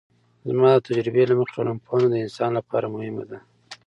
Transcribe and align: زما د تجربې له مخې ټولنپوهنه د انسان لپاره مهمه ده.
زما 0.49 0.69
د 0.75 0.83
تجربې 0.87 1.23
له 1.27 1.33
مخې 1.39 1.53
ټولنپوهنه 1.55 2.07
د 2.09 2.15
انسان 2.25 2.51
لپاره 2.59 2.91
مهمه 2.93 3.23
ده. 3.29 3.37